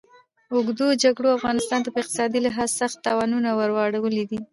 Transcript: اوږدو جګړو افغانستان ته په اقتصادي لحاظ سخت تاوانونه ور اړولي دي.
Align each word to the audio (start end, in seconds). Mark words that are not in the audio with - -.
اوږدو 0.53 0.87
جګړو 1.03 1.35
افغانستان 1.37 1.79
ته 1.83 1.89
په 1.91 1.99
اقتصادي 2.01 2.39
لحاظ 2.43 2.69
سخت 2.81 2.97
تاوانونه 3.07 3.49
ور 3.53 3.69
اړولي 3.85 4.23
دي. 4.29 4.39